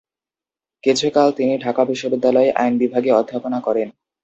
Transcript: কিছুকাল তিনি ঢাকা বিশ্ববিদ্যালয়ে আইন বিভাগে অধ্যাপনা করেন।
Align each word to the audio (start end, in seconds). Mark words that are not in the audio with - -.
কিছুকাল 0.83 1.27
তিনি 1.37 1.53
ঢাকা 1.57 1.81
বিশ্ববিদ্যালয়ে 1.85 2.49
আইন 2.53 2.73
বিভাগে 2.77 3.11
অধ্যাপনা 3.11 3.59
করেন। 3.61 3.87